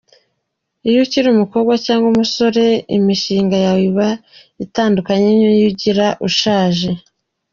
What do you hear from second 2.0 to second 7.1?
umusore imishinga yawe iba itandukanye niyo ugira iyo ushatse.